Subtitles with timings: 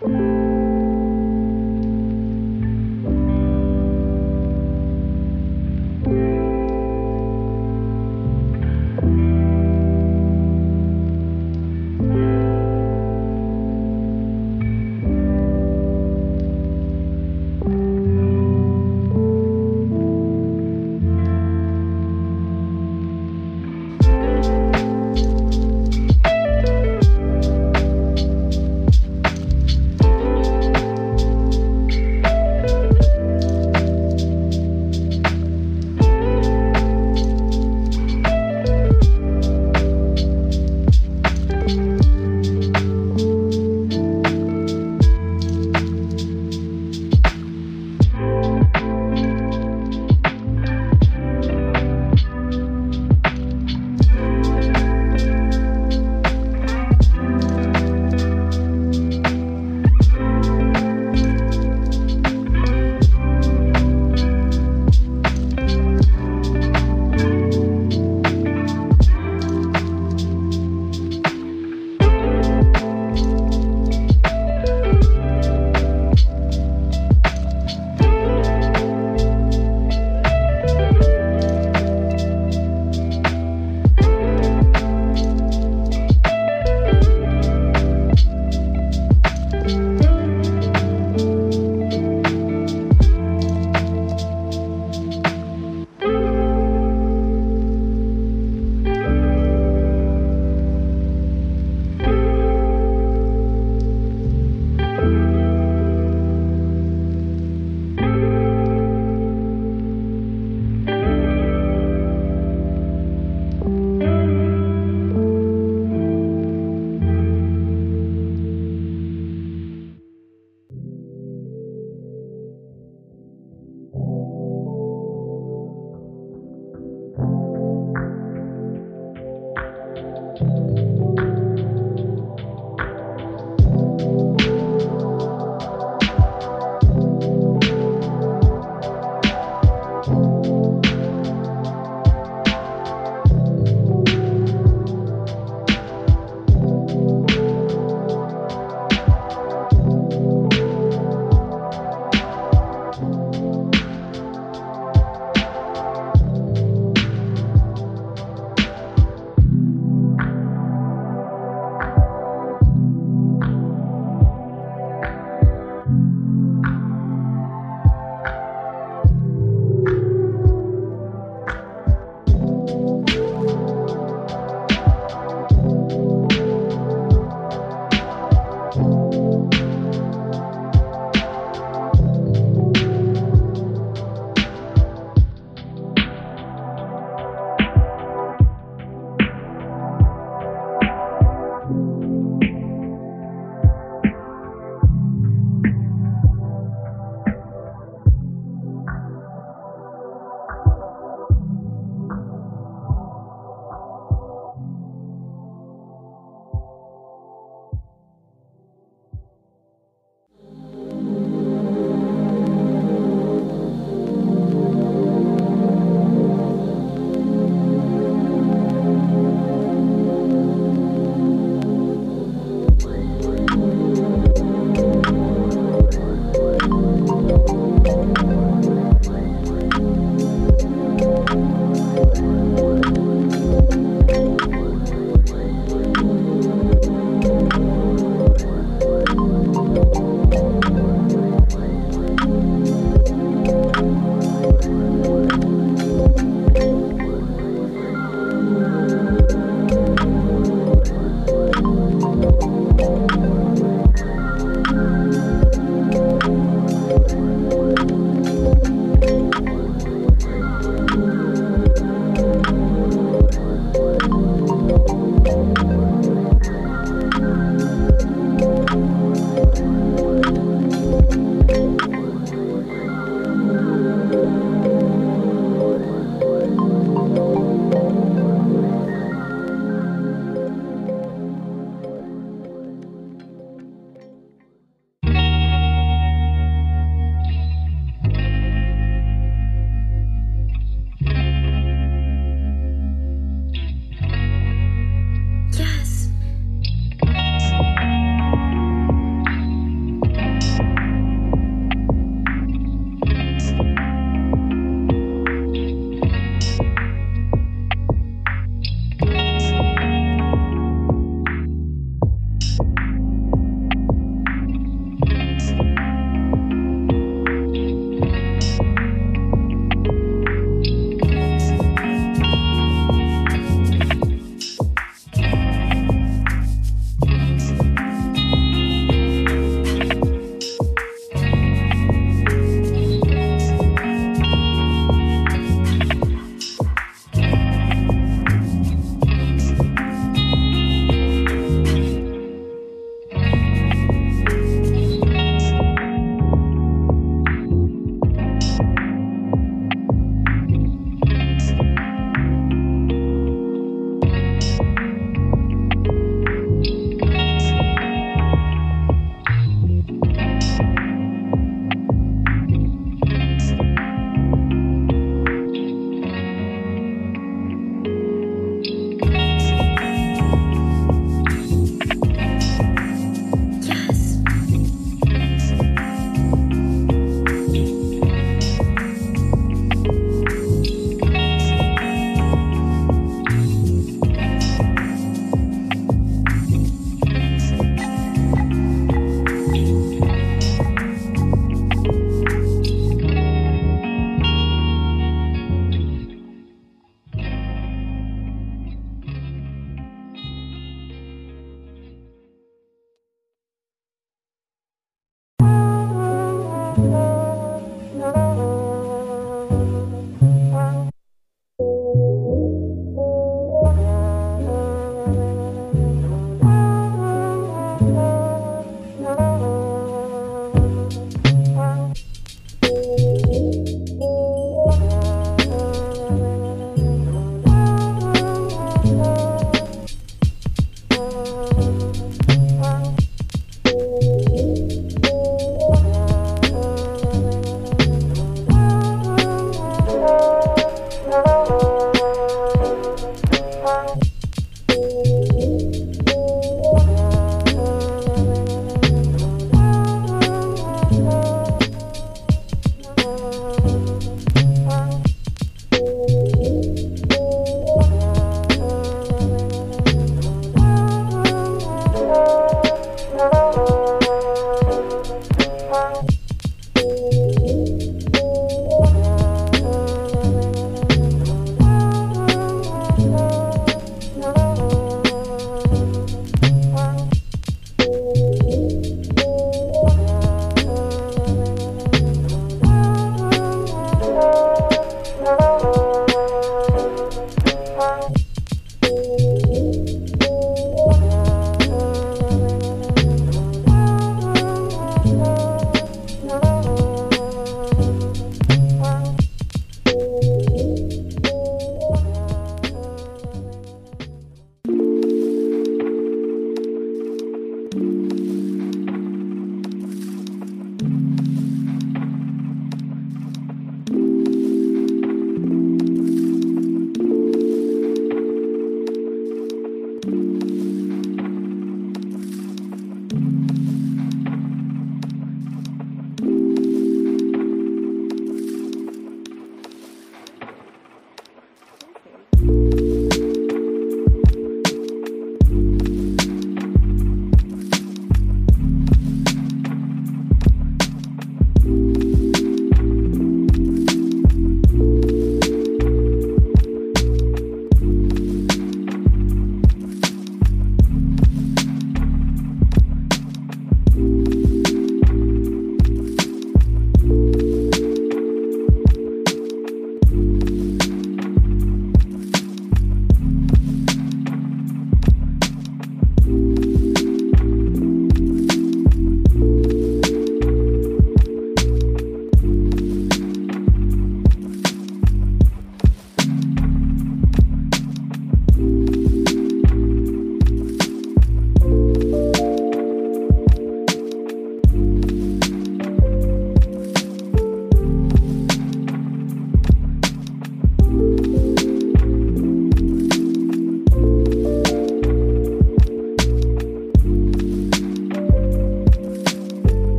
[0.00, 0.53] Música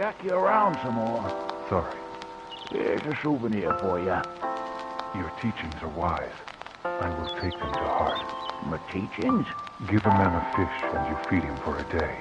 [0.00, 1.20] Jack you around some more.
[1.68, 2.00] Sorry.
[2.70, 4.16] Here's a souvenir for you.
[5.20, 6.32] Your teachings are wise.
[6.86, 8.64] I will take them to heart.
[8.64, 9.44] My teachings?
[9.90, 12.16] Give a man a fish and you feed him for a day.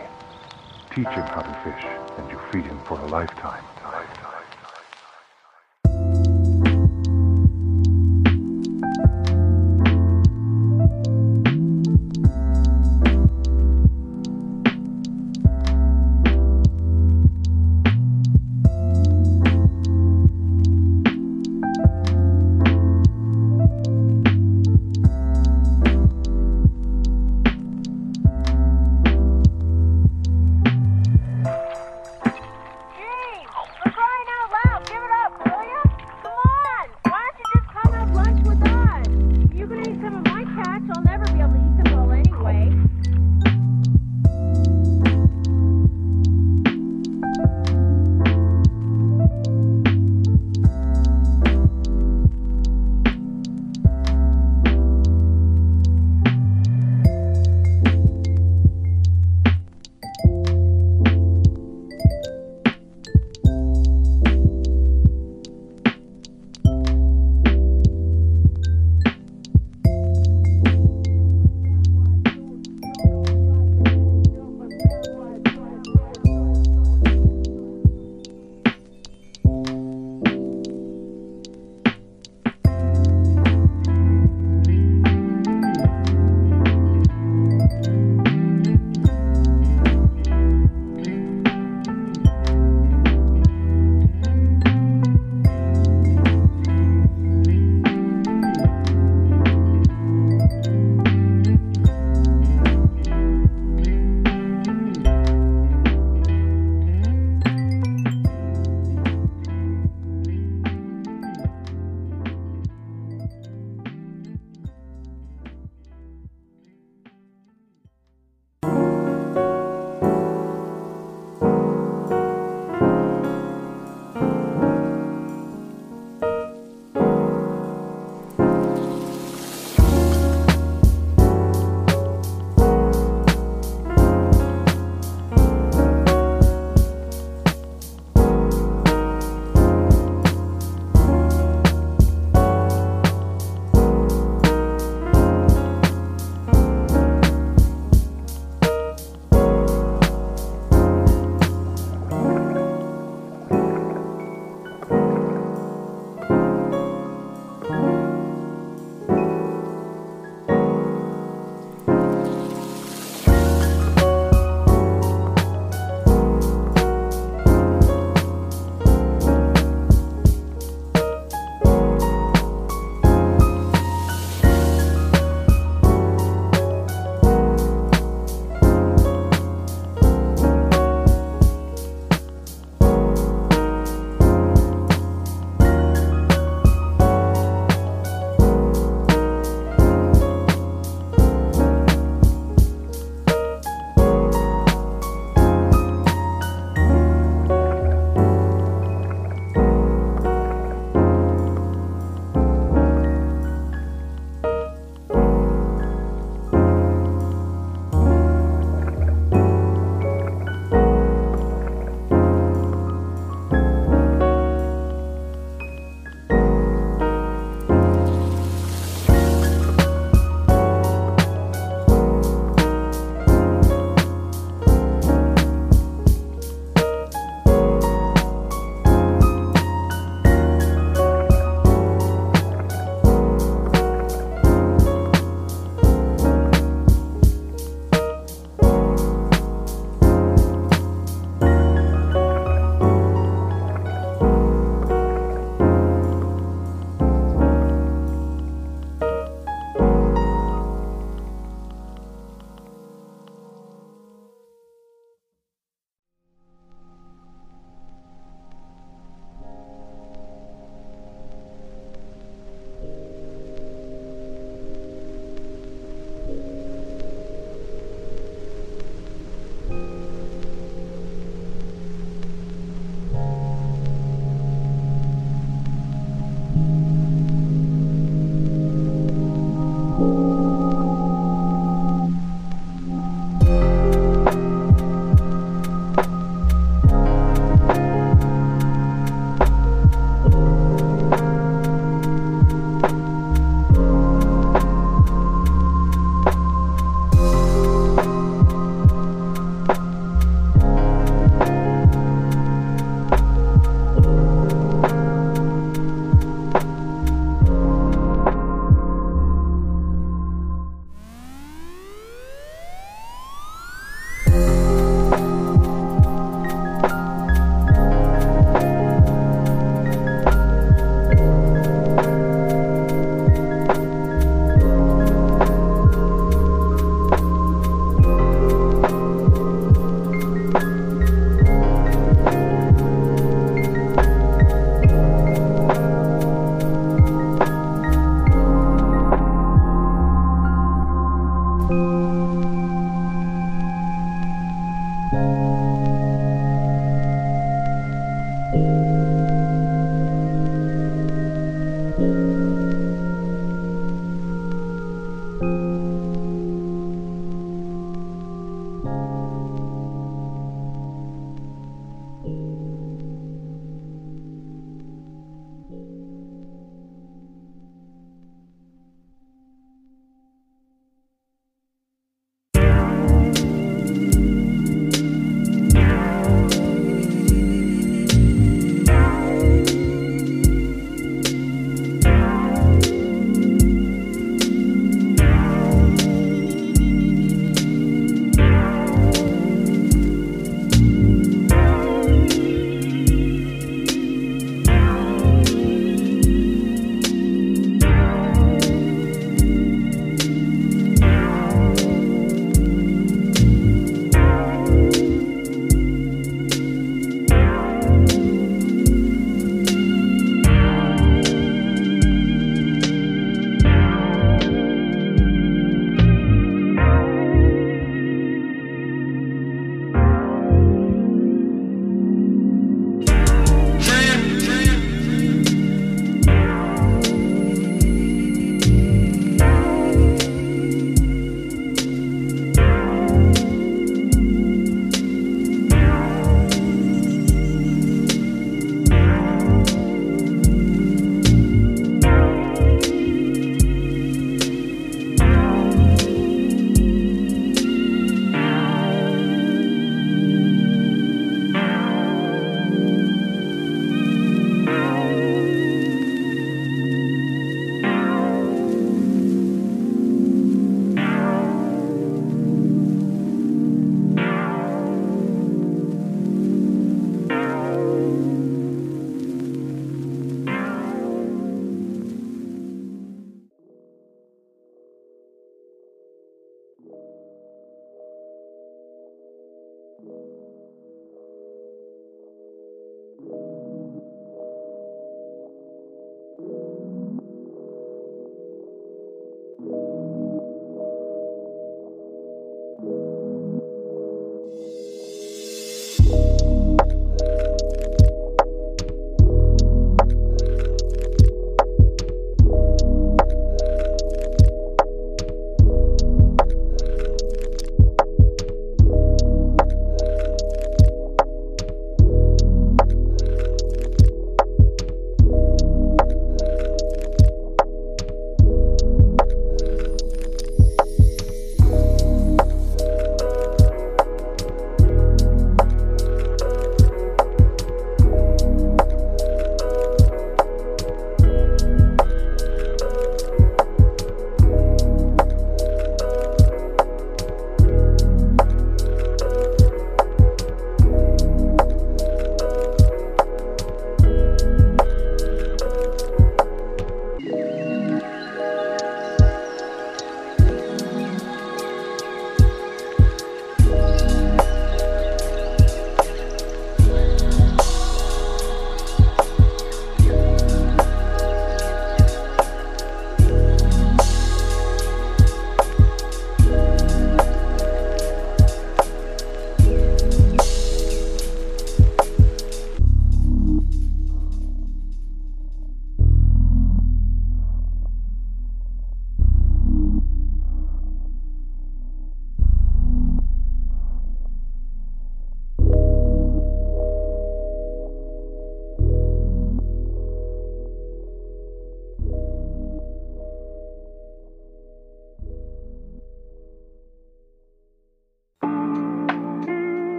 [0.93, 1.85] Teach him how to fish
[2.17, 3.63] and you feed him for a lifetime.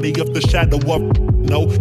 [0.00, 1.02] Valley of the shadow of
[1.50, 1.79] no.